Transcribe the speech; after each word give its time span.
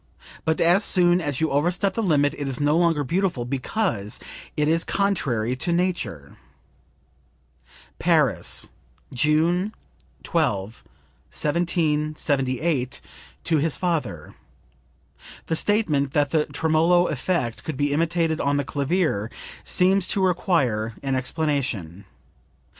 But 0.45 0.59
as 0.59 0.83
soon 0.83 1.21
as 1.21 1.39
you 1.41 1.51
overstep 1.51 1.93
the 1.93 2.01
limit 2.01 2.33
it 2.35 2.47
is 2.47 2.59
no 2.59 2.75
longer 2.75 3.03
beautiful 3.03 3.45
because 3.45 4.19
it 4.57 4.67
is 4.67 4.83
contrary 4.83 5.55
to 5.57 5.71
nature." 5.71 6.37
(Paris, 7.99 8.71
June 9.13 9.75
12, 10.23 10.83
1778, 11.31 12.99
to 13.43 13.57
his 13.57 13.77
father. 13.77 14.33
[The 15.45 15.55
statement 15.55 16.13
that 16.13 16.31
the 16.31 16.47
tremolo 16.47 17.05
effect 17.07 17.63
could 17.63 17.77
be 17.77 17.93
imitated 17.93 18.41
on 18.41 18.57
the 18.57 18.63
clavier 18.65 19.29
seems 19.63 20.07
to 20.07 20.25
require 20.25 20.95
an 21.03 21.15
explanation. 21.15 22.05